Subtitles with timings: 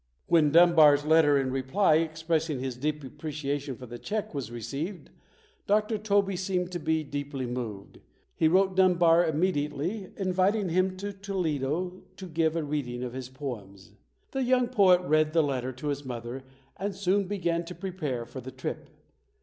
[0.25, 5.11] When Dunbar's letter in reply, expressing his deep appreciation for the check, was received,
[5.67, 5.99] Dr.
[5.99, 7.99] Tobey seemed to be deeply moved.
[8.35, 13.91] He wrote Dunbar immediately inviting him to Toledo to give a reading of his poems.
[14.31, 16.45] The young poet read the letter to his mother
[16.77, 18.89] and soon began to prepare for the trip.